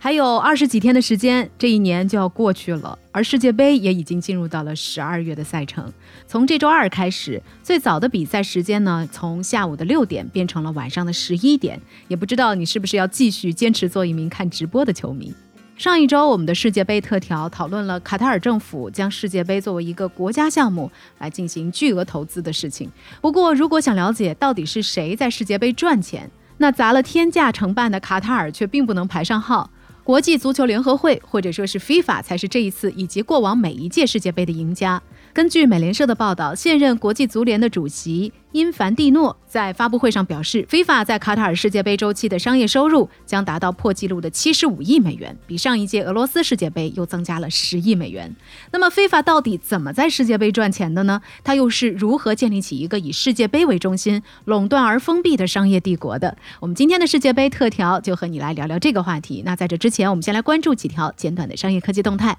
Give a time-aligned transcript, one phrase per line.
[0.00, 5.92] 还有二十几天的时间，这一年就要过去了，而世界杯也已经进入到了十二月的赛程。
[6.26, 11.80] 从这周二开始，最早的比赛时间呢，从下午的六点变成了晚上的十一点。
[12.06, 15.34] 也不知道你是不是要继续坚持做一名看直播的球迷。
[15.76, 22.88] 上一周，我们的世界杯特调讨论了卡塔尔政府将世界杯作为一个国家项目来进行巨额投资的事情。
[23.20, 29.68] 不过，如果想了解到底是谁在世界杯赚钱，那砸了天价承办的卡塔尔却并不能排上号。
[30.08, 35.02] 国际足球联合会或者说是 FIFA 才是这一次以及过往每一届世界杯的赢家。
[35.32, 38.32] 根据美联社的报道，现任国际足联的主席。
[38.52, 48.34] 因凡蒂诺在发布会上表示，FIFA 在卡塔尔世界杯周期的商业收入将达到破纪录的七十五亿美元，比上一届俄罗斯世界杯又增加了十亿美元。
[48.72, 51.20] 那么，FIFA 到底怎么在世界杯赚钱的呢？
[51.44, 56.38] 它又是如何建立起一个以世界杯为中心、垄断而封闭的商业帝国的？
[56.60, 59.42] 我们今天的世界杯特调就和你来聊聊这个话题。
[59.44, 62.38] 那在这之前，我们先来关注几条简短的商业科技动态。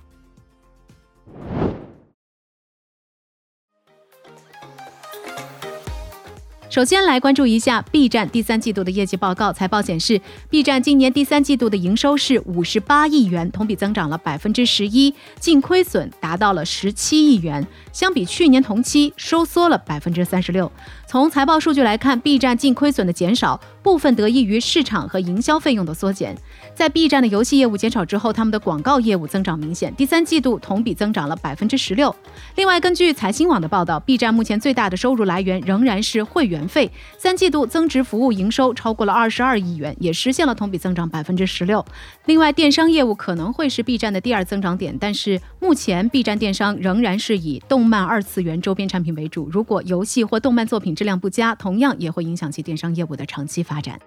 [6.70, 9.52] 首先来关注一下 B 站第三季度的业绩报告。
[9.52, 20.72] 财报显示，B 站今年第三季度的营收是五十八亿元，同比增长了百分之十一，净亏损达到了十七亿元，相比去年同期收缩了百分之三十六。
[21.08, 26.38] 从财报数据来看，B 站净亏损的减少部分得益于市场和营销费用的缩减。
[26.80, 32.16] 在 B 站的游戏业务减少之后，他们的广告业务增长明显，第三季度同比增长了百分之十六。
[32.56, 41.86] 另外，根据财新网的报道，B 站目前最大的收入来源仍然是会员费，三季度增值服务营收超过了二十二亿元，也实现了同比增长百分之十六。
[42.28, 49.50] 另外，电商业务可能会是 B 站的第二增长点，但是目前 B 站电商仍然是以动漫二次元周边产品为主。
[49.52, 54.00] 如果游戏或动漫作品质量不佳，同样也会影响其电商业务的长期发展。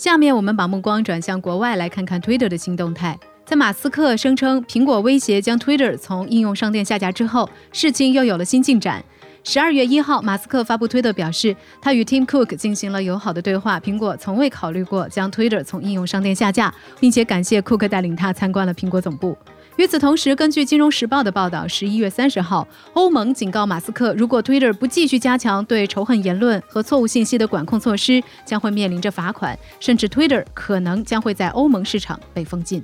[0.00, 3.18] 下面我们把目光转向国外，来看看 Twitter 的新动态。
[3.44, 9.04] 在马斯克声称苹果威胁将 Twitter 从应用商店下架之后，事情又有了新进展。
[9.44, 13.78] 十二月一号，马斯克发布推特表示，他与 Tim Cook 进行了友好的对话。
[13.78, 19.36] 苹果从未考虑过将 Twitter 从应用商店下架，并且感谢库克带领他参观了苹果总部。
[19.76, 32.82] 与此同时，根据《金融时报》的报道，十一月三十号，欧盟警告马斯克，如果 Twitter 不继续加强对仇恨言论和错误信息的管控措施，将会面临着罚款，甚至 Twitter 可能将会在欧盟市场被封禁。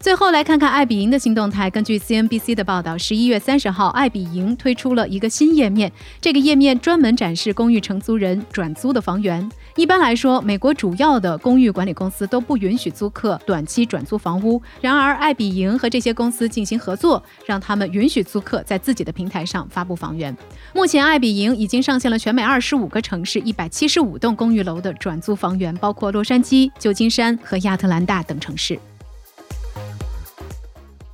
[0.00, 1.70] 最后来看看爱彼迎的新动态。
[1.70, 5.90] 根据 CNBC 的报道，十一月三十号，爱彼迎推出了一个新页面。
[6.20, 9.48] 这个页面专门展示公寓承租人转租的房源。
[9.76, 14.62] 一般来说，美国主要的公寓管理公司都不允许租客短期转租房屋。
[14.80, 20.34] 然而，爱彼迎和这些公司进行合作，让他们允许租客在自己的平台上发布房源。
[20.72, 28.78] 目前，爱彼迎已经上线了全美二十五个城市一百七十五栋公寓楼的转租房源，包括洛杉矶、旧金山和亚特兰大等城市。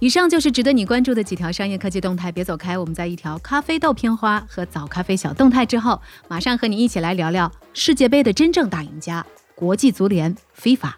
[0.00, 2.78] 以上就是值得你关注的几条商业科技动态，别走开。
[2.78, 9.24] 我们在一条咖啡豆片花和早咖啡小动态之后，马上和你一起来聊聊世界杯的真正大赢家——
[9.54, 10.92] 国际足联 FIFA。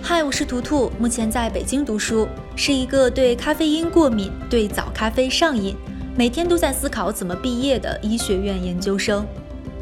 [0.00, 2.26] 嗨，我是图图，目前在北京读书，
[2.56, 5.76] 是一个对咖啡因过敏、对早咖啡上瘾。
[6.16, 9.24] 每天都在思考怎么毕业的医学院研究生，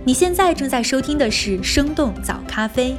[0.05, 2.94] 你现在正在收听的是生动早咖啡。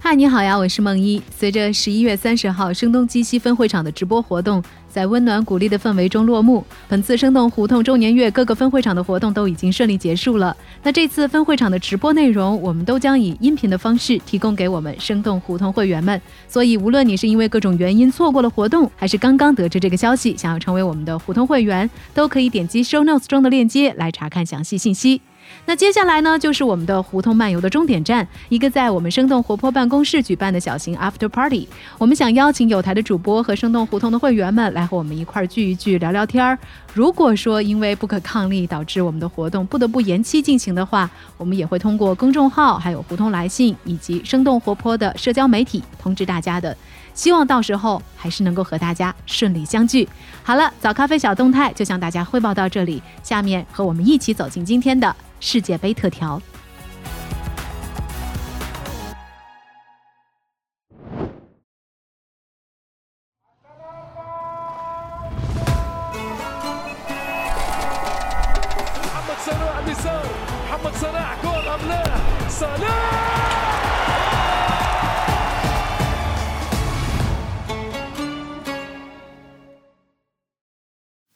[0.00, 1.20] 嗨，你好呀，我是梦一。
[1.36, 4.62] 随着十一月三十号声东击西分会场的直播活动。
[4.96, 6.64] 在温暖鼓励的氛围中落幕。
[6.88, 10.56] 本次生动胡同周年月各个分会场的活动都已经顺利结束了。
[10.82, 16.18] 那这次分会场的直播内容，我们都将以音频的方式提供给我们生动胡同会员们。
[16.48, 25.20] 所以，无论你是因为各种原因错过了活动，还是刚刚得知这个消息，想要成为我们的胡同会员，都可以点击 Show Notes 中的链接来查看详细信息。
[25.64, 31.68] 那接下来呢，就是我们的胡同漫游的终点站，一个在我们生动活泼办公室举办的小型 After Party。
[31.98, 36.58] 我们想邀请有台的主播和生动胡同的会员们来和我们一块儿聚一聚，聊聊天儿。
[36.94, 46.76] 如果说因为不可抗力导致我们的活动不得不延期进行的话，我们也会通过公众号、还有胡同来信以及生动活泼的社交媒体通知大家的。
[47.14, 50.06] 希望到时候还是能够和大家顺利相聚。
[50.42, 56.40] 好了，早咖啡小动态就向大家汇报到这里，下面和我们一起走进今天的世界杯特调。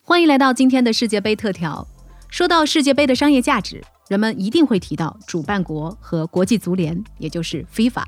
[0.02, 1.86] 欢迎来到今天的世界杯特调。
[2.30, 8.04] 说到世界杯的商业价值，人们一定会提到主办国和国际足联，也就是 FIFA。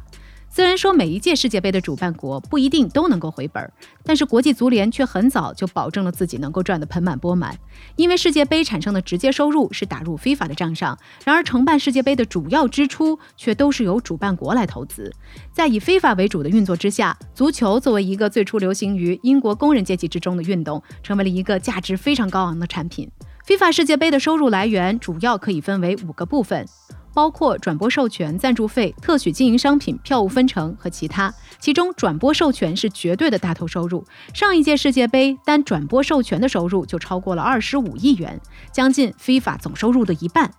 [0.54, 3.72] 虽然说每一届世界杯的主办国不一定都能够回本，
[4.04, 7.58] 但是国际足联却很早就保证了自己能够赚得盆满钵满。
[7.96, 15.10] 因为世界杯产生的直接收入是打入 FIFA 的账上，然而承办世界杯的主要支出却都是由主办国来投资。
[15.54, 23.10] 在以 FIFA 为主的运作之下，足球作为一个最初流行于英国工人阶级之中的运动，成为了一个价值非常高昂的产品。
[23.46, 26.66] FIFA 世界杯的收入来源主要可以分为五个部分。
[27.14, 31.32] 包括转播授权、赞助费、特许经营商品、票务分成和其他。
[31.58, 34.04] 其中，转播授权是绝对的大头收入。
[34.34, 38.40] 上一届世界杯单转播授权的收入就超过了二十五亿元，
[38.72, 40.50] 将近 FIFA 总收入的一半。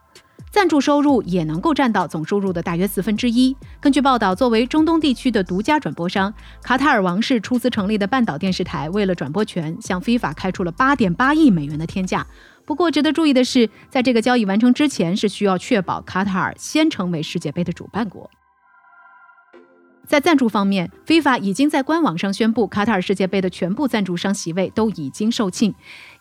[0.52, 3.58] 赞助收入也能够占到总收入的大约四分之一。
[3.80, 12.28] 根据报道，作为中东地区的独家转播商，卡塔尔王室出资成立的半岛电视台，为了转播权，向 FIFA 开出了八点八亿美元的天价。
[12.66, 18.30] 不过，值得注意的是，在这个交易完成之前，是需要确保卡塔尔先成为世界杯的主办国。
[20.06, 25.74] 在赞助方面，FIFA 已经在官网上宣布，卡塔尔世界杯的全部赞助商席位都已经售罄。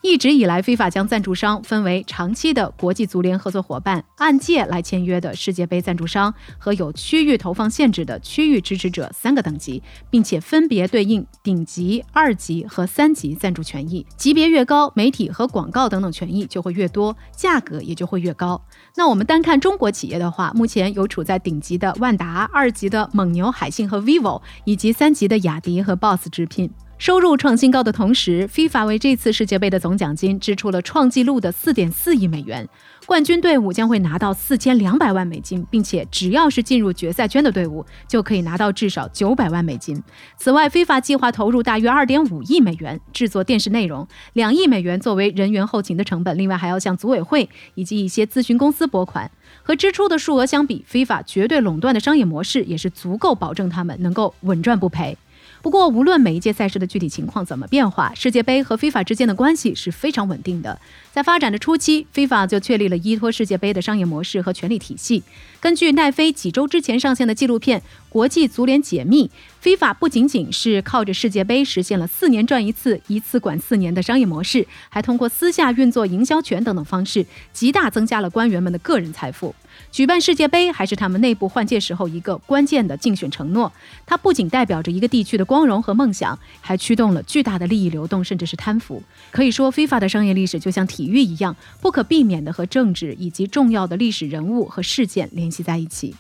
[0.03, 14.05] 一直以来非法将赞助商分为长期的国际足联合作伙伴、按届来签约的世界杯赞助商和有区域投放限制的区域支持者三个等级，并且分别对应顶级、二级和三级赞助权益。
[14.17, 18.61] 级别越高，媒体和广告等等权益就会越多，价格也就会越高。
[18.97, 26.69] 那我们单看中国企业的话，目前有处在顶级的万达、二级的蒙牛、海信和 vivo，以及三级的雅迪和 BOSS 直聘。
[27.03, 32.69] 收入创新高的同时，FIFA 为这次世界杯的总奖金支出了创纪录的四点四亿美元。
[33.07, 40.01] 冠军队伍将会拿到四千两百万美金，并且只要是进入决赛圈的队伍，就可以拿到至少九百万美金。
[40.37, 46.39] 此外，FIFA 计划投入大约二点五亿美元制作电视内容，两亿美元作为人员后勤的成本。
[46.39, 49.29] 另外，还要向组委会以及一些咨询公司拨款。
[49.65, 55.19] 和支出的数额相比，FIFA 绝对垄断的商业模式也是足够保证他们能够稳赚不赔。
[55.63, 60.77] 不过，无论每一届赛事的具体情况怎么变化，世界杯和 FIFA 之间的关系是非常稳定的。
[61.13, 65.23] 在发展的初期，FIFA 就确立了依托世界杯的商业模式和权力体系。
[65.61, 67.79] 根据奈飞几周之前上线的纪录片
[68.09, 69.31] 《国际足联解密》
[69.65, 79.55] ，FIFA 不仅仅是靠着世界杯实现了四年赚一次、一次管四年的商业模式，还通过私下运作营销权等等方式，极大增加了官员们的个人财富。
[79.93, 83.73] 举办世界杯还是他们内部换届时候一个关键的竞选承诺。
[84.05, 89.01] 它不仅代表着一个地区的光荣和梦想，还驱动了巨大的利益流动，甚至是贪腐。
[89.31, 95.53] 可以说，FIFA 的商业历史就像体育一样，不可避免地和政治以及重要的历史人物和事件联。
[95.53, 96.15] 系在一起。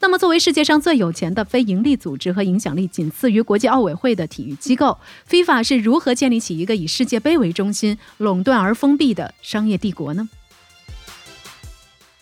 [0.00, 4.96] 那么，作为世界上最有钱的非营利组织和影响力仅次于国际奥委会的体育机构
[5.28, 10.28] ，FIFA 是如何建立起一个以世界杯为中心、垄断而封闭的商业帝国呢？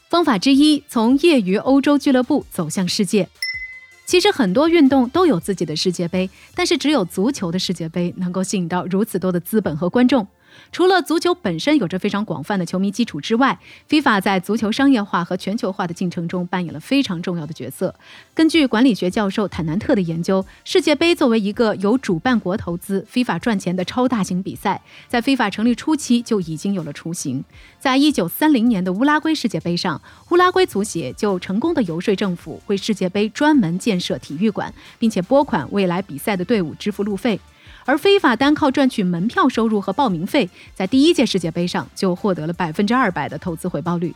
[0.08, 3.28] 方法之一，从业余欧洲俱乐部走向世界。
[4.04, 10.24] 其实很多运动都有自己的世界杯，但是只有足球的世界杯能够吸引到如此多的资本和观众。
[10.72, 13.58] 除了足球本身有着非常广泛的球迷基础之外
[13.88, 17.94] ，FIFA 在足球商业化和全球化的进程中扮演了非常重要的角色。
[18.34, 27.44] 根据管理学教授坦南特的研究，世界杯作为一个由主办国投资、FIFA 赚钱的超大型比赛，在 FIFA 成立初期就已经有了雏形。
[27.78, 37.38] 在一九三零年的乌拉圭世界杯上，乌拉圭足协就成功的游说政府为世界杯专门建设体育馆，并且拨款未来比赛的队伍支付路费。
[37.86, 44.14] 而非法单靠赚取门票收入和报名费，在第一届世界杯上就获得了百分之二百的投资回报率。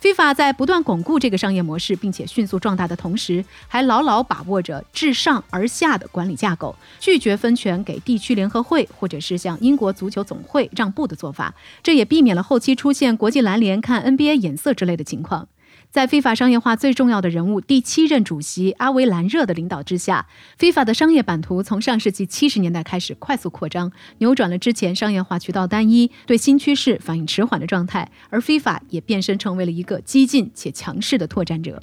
[0.00, 15.48] FIFA 在不断巩固这个商业模式，并且迅速壮大的同时，还牢牢把握着自上而下的管理架构，拒绝分权给地区联合会或者是向英国足球总会让步的做法，这也避免了后期出现国际篮联看 NBA 眼色之类的情况。
[15.94, 20.26] 在非法商业化最重要的人物第七任主席阿维兰热的领导之下，
[20.58, 31.80] 非法的商业版图从上世纪七十年代开始快速扩张，扭转了之前商业化渠道单一、对新趋势反应迟缓的状态，而非法也变身成为了一个激进且强势的拓展者。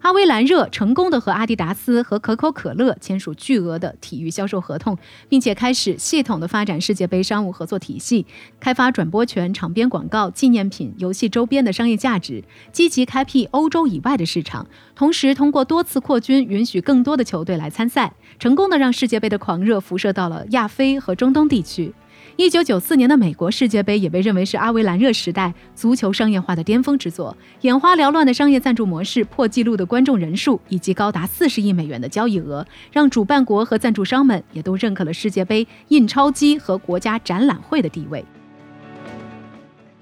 [0.00, 4.96] 阿威兰热成功的和阿迪达斯和可口可乐签署巨额的体育销售合同，
[5.28, 8.24] 并且开始系统的发展世界杯商务合作体系，
[8.58, 12.42] 开发转播权、场边广告、纪念品、游戏周边的商业价值，
[12.72, 21.92] 积极开辟欧洲以外的市场，同时通过多次扩军，允许更多的球队来参赛，成功的让世界杯的狂热辐射到了亚非和中东地区。
[22.36, 27.36] 一九九四年的美国世界杯也被认为是阿维兰热时代足球商业化的巅峰之作。
[27.60, 38.24] 眼花缭乱的商业赞助模式、破纪录的观众人数以及高达四十亿美元的交易额，让主办国和赞助商们也都认可了世界杯印钞机和国家展览会的地位。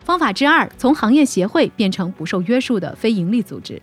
[0.04, 3.82] 方法之二，从行业协会变成不受约束的非营利组织。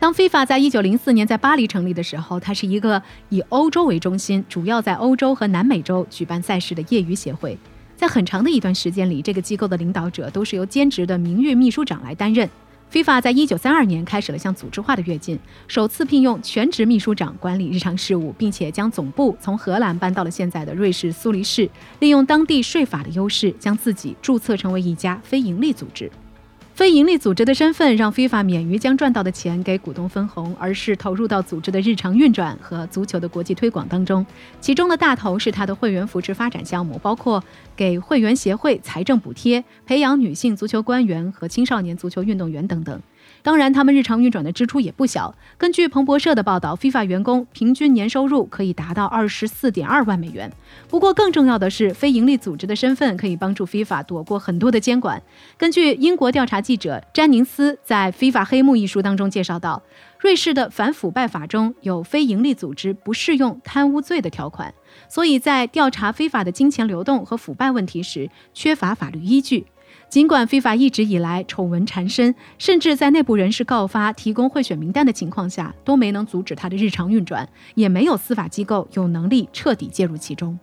[0.00, 7.58] 当 FIFA 在一九零四年在巴黎成立的时候，它是一个以欧洲为中心，主要在欧洲和南美洲举办赛事的业余协会。
[7.96, 12.48] 在很长的一段时间里，这个机构的领导者都是由兼职的名誉秘书长来担任。
[12.92, 15.36] FIFA 在一九三二年开始了向组织化的跃进，
[15.66, 26.08] 首次聘用全职秘书长管理日常事务，并且将总部从荷兰搬到了现在的瑞士苏黎世，利用当地税法的优势，将自己注册成为一家非营利组织。
[26.78, 34.24] 非盈利组织的身份让非法免于将赚到的钱给股东分红，而是投入到组织的日常运转和足球的国际推广当中。
[34.60, 37.42] 其中的大头是他的会员扶持发展项目，包括
[37.74, 43.02] 给会员协会财政补贴、培养女性足球官员和青少年足球运动员等等。
[43.42, 45.34] 当然，他们日常运转的支出也不小。
[45.56, 50.52] 根据彭博社的报道，FIFA 员工平均年收入可以达到二十四点二万美元。
[50.88, 55.22] 不过，更重要的是，非营利组织的身份可以帮助 FIFA 躲过很多的监管。
[55.56, 59.82] 根据英国调查记者詹宁斯在《FIFA 黑幕》一书当中介绍到，
[60.18, 64.74] 瑞士的反腐败法中有非营利组织不适用贪污罪的条款，
[65.08, 69.66] 所以在调查非法的金钱流动和腐败问题时，缺乏法律依据。
[70.08, 80.58] 尽管非法一直以来丑闻缠身，甚至在内部人士告发、提供贿选名单的情况下，都没能阻止他的日常运转，也没有司法机构有能力彻底介入其中。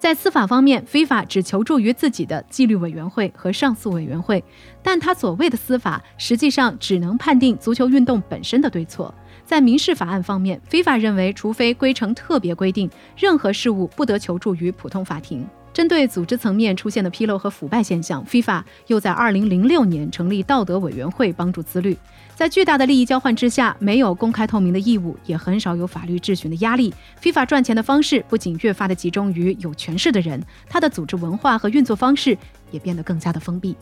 [0.00, 4.42] 在司法方面，非法只求助于自己的纪律委员会和上诉委员会，
[4.82, 9.12] 但他所谓的司法，实际上只能判定足球运动本身的对错。
[9.44, 15.44] 在民事法案方面，非法认为，除非规程特别规定，任何事务不得求助于普通法庭。
[15.72, 21.96] 针对组织层面出现的纰漏和腐败现象，FIFA 又在2006年成立道德委员会帮助自律。
[22.34, 26.92] 在巨大的利益交换之下，没有公开透明的义务，也很少有法律质询的压力。
[27.22, 32.36] FIFA 赚钱的方式不仅越发的集中于有权势的人，它的组织文化和运作方式
[32.70, 33.76] 也变得更加的封闭。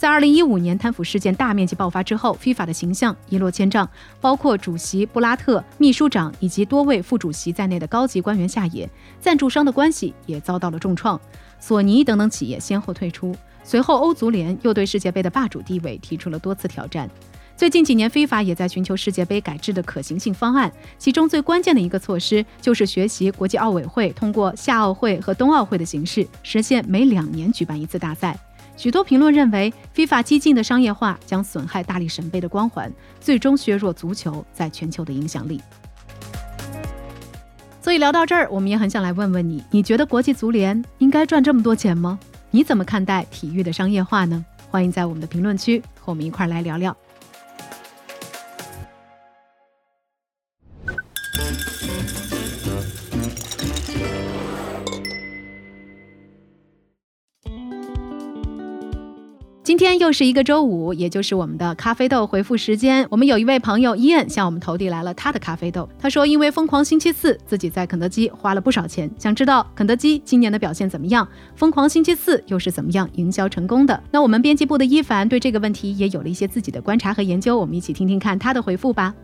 [0.00, 3.86] 在二零一五年贪腐事件大面积爆发之后，FIFA 的形象一落千丈，
[4.18, 8.88] 包括主席布拉特、秘书长以及多位副主席在内的高级官员下野，
[9.20, 11.20] 赞助商的关系也遭到了重创，
[11.58, 13.36] 索尼等等企业先后退出。
[13.62, 17.06] 随后，欧足联又对世界杯的霸主地位提出了多次挑战。
[17.54, 28.34] 最近几年，FIFA 也在寻求世界杯改制的可行性方案，其中最关键的一个措施就是学习国际奥委会通过夏奥会和冬奥会的形式，实现每两年举办一次大赛。
[28.80, 35.60] 许多评论认为，FIFA 激进的商业化将损害大力神杯的光环，最终削弱足球在全球的影响力。
[37.82, 42.18] 所以聊到这儿，我们也很想来问问你：你觉得国际足联应该赚这么多钱吗？
[42.50, 44.42] 你怎么看待体育的商业化呢？
[44.70, 46.96] 欢迎在我们的评论区和我们一块儿来聊聊。
[59.70, 63.06] 今天又是一个周五，也就是我们的咖啡豆回复时间。
[63.08, 65.88] 我们有一位朋友伊恩向我们投递来了他的咖啡豆。
[65.96, 71.28] 他说，因为疯狂星期四，自己在肯德基花了不少钱，想知道肯德基今年的表现怎么样？
[71.54, 74.02] 疯狂星期四又是怎么样营销成功的？
[74.10, 79.14] 那我们编辑部的伊凡对这个问题也有了一些自己的观察和研究，我们一起听听看他的回复吧。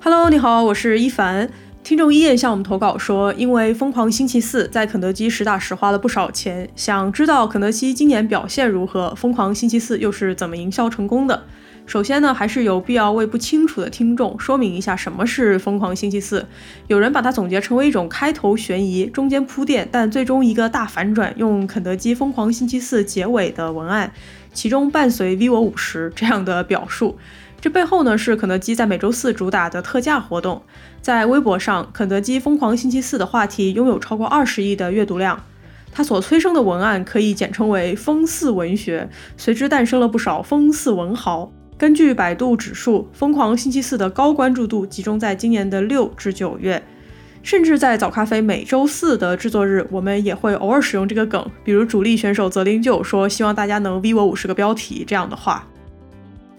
[0.00, 1.48] Hello，你好，我是伊凡。
[1.82, 11.42] 听众一叶向我们投稿说，因为《疯狂星期四》在肯德基实打实花了不少钱，想知道肯德基今年表现如何，《疯狂星期四》又是怎么营销成功的？
[11.84, 16.40] 首先呢，还是有必要为不清楚的听众说明一下什么是《疯狂星期四》。
[16.86, 24.12] 有人把它总结成为一种开头悬疑、中间铺垫，但最终一个大反转，用肯德基《疯狂星期四》结尾的文案，
[24.54, 27.18] 其中伴随 “V 我五十”这样的表述。
[27.62, 30.60] 这背后呢，是肯德基在每周四主打的特价活动。
[31.00, 35.40] 在微博上，肯德基疯狂星期四的话题拥有超过二十亿的阅读量。
[35.92, 41.52] 它所催生的文案可以简称为“疯四文学”，随之诞生了不少疯四文豪。
[41.78, 46.82] 根据百度指数，疯狂星期四的高关注度集中在今年的六至九月。
[47.44, 55.64] 甚至在早咖啡每周四的制作日，我们也会偶尔使用这个梗，比如主力选手泽林就有说希望大家能 V 我五十个标题这样的话。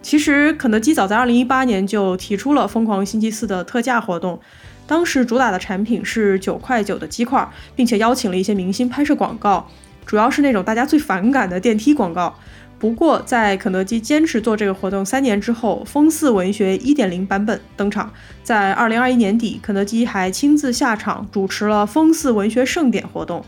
[0.04, 4.40] 其实肯德基早在2018年就提出了疯狂星期四的特价活动，
[4.86, 9.66] 当时主打的产品是九块九的鸡块，并且邀请了一些明星拍摄广告，
[10.06, 12.36] 主要是那种大家最反感的电梯广告。
[12.78, 18.12] 不过，在肯德基坚持做这个活动三年之后，风四文学1.0版本登场。
[18.44, 23.46] 在2021年底，肯德基还亲自下场主持了风四文学盛典活动。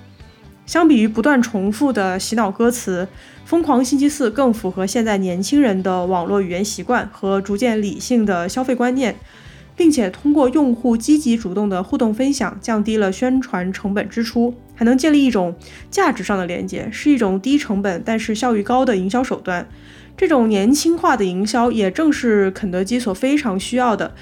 [0.65, 3.07] 相比于不断重复的洗脑歌词，
[3.48, 9.15] 《疯狂星期四》更符合现在年轻人的网络语言习惯和逐渐理性的消费观念，
[9.75, 14.55] 并且通过用户积极主动的互动分享，降低了宣传成本支出。
[14.77, 15.55] 还能建立一种
[15.89, 19.65] 价值上的连接，是一种低成本但是效率高的营销手段。
[20.17, 24.13] 这种年轻化的营销也正是肯德基所非常需要的。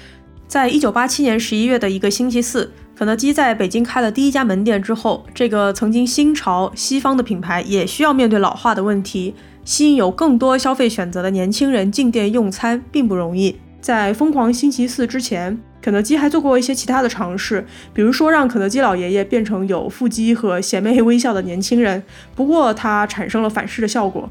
[0.46, 9.34] 在一九八七年十一月的一个星期四，肯德基在北京开了第一家门店之后，这个曾经新潮西方的品牌也需要面对老化的问题，
[9.64, 13.56] 吸引有更多消费选择的年轻人进店用餐并不容易。
[13.80, 15.58] 在疯狂星期四之前。
[15.82, 22.02] 肯德基还做过一些其他的尝试，比如说让肯德基老爷爷变成有腹肌和邪魅微笑的年轻人。
[22.34, 24.26] 不过它产生了反噬的效果。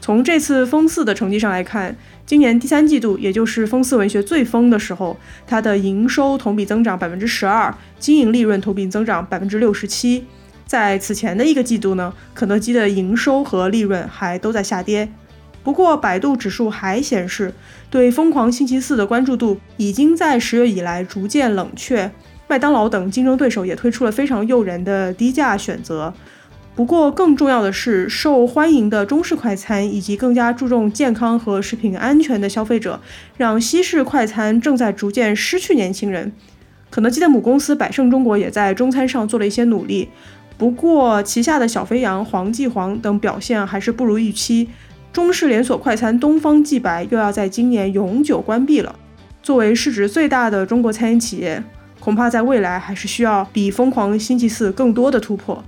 [0.00, 5.16] 从这次疯四的成绩上来看，今年第三季度，也就是疯四文学最疯的时候，
[5.46, 10.24] 它的营收同比增长百分之十二，经营利润同比增长百分之六十七。
[10.66, 15.08] 在此前的一个季度呢，肯德基的营收和利润还都在下跌。
[15.62, 17.52] 不过，百度指数还显示，
[17.90, 22.10] 对《疯狂星期四》的关注度已经在十月以来逐渐冷却。
[22.48, 26.14] 麦当劳等竞争对手也推出了非常诱人的低价选择。
[26.76, 32.98] 不过，更重要的是，受欢迎的中式快餐以及更加注重健康和食品安全的消费者，
[33.36, 36.32] 让西式快餐正在逐渐失去年轻人。
[36.90, 40.08] 肯德基的母公司百胜中国也在中餐上做了一些努力，
[40.56, 44.68] 不过旗下的小肥羊、黄记煌等表现还是不如预期。
[45.12, 48.96] 中式连锁快餐东方既白又要在今年永久关闭了。
[49.42, 51.62] 作为市值最大的中国餐饮企业，
[51.98, 55.62] 恐怕在未来还是需要比疯狂星期四更多的突破。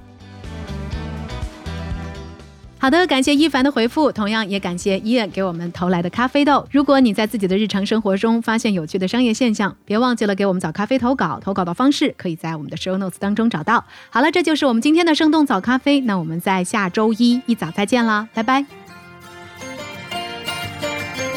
[2.83, 6.67] 好的，感谢一凡的回复，同样也感谢伊恩给我们投来的咖啡豆。
[6.73, 11.39] 如果你在自己的日常生活中发现有趣的商业现象，别忘记了给我们早咖啡投稿。
[11.41, 13.85] 投稿的方式可以在我们的 show notes 当中找到。
[14.11, 16.01] 好了，这就是我们今天的生动早咖啡。
[16.01, 18.67] 那我们在下周一一早再见啦，拜拜。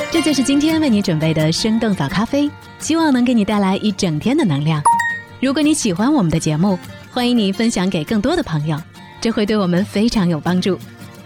[0.09, 4.81] 这就是今天为你准备的生动早咖啡，希望能给你带来一整天的能量。
[5.39, 6.79] 如果你喜欢我们的节目，
[7.11, 8.81] 欢迎你分享给更多的朋友，
[9.21, 10.79] 这会对我们非常有帮助。